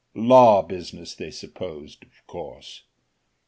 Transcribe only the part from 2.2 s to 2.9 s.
course.